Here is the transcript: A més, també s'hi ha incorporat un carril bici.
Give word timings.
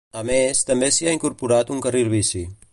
A 0.19 0.21
més, 0.29 0.61
també 0.69 0.89
s'hi 0.95 1.09
ha 1.11 1.15
incorporat 1.17 1.71
un 1.77 1.85
carril 1.87 2.13
bici. 2.19 2.47